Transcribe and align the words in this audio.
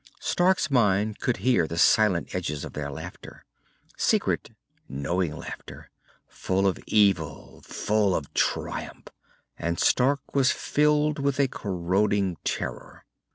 Stark's 0.19 0.71
mind 0.71 1.19
could 1.19 1.37
hear 1.45 1.67
the 1.67 1.77
silent 1.77 2.33
edges 2.33 2.65
of 2.65 2.73
their 2.73 2.89
laughter. 2.89 3.45
Secret, 3.95 4.49
knowing 4.89 5.37
laughter, 5.37 5.91
full 6.27 6.65
of 6.65 6.79
evil, 6.87 7.61
full 7.63 8.15
of 8.15 8.33
triumph, 8.33 9.09
and 9.59 9.79
Stark 9.79 10.33
was 10.33 10.51
filled 10.51 11.19
with 11.19 11.39
a 11.39 11.47
corroding 11.47 12.37
terror. 12.43 13.05